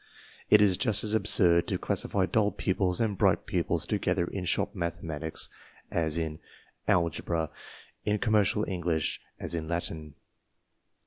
[0.49, 4.45] It is just as absurd to classify dull pupils and bright pupils to gether in
[4.45, 5.47] shop mathematics
[5.91, 6.39] as in
[6.87, 7.51] algebra,
[8.03, 10.15] in commercial English as in Latin.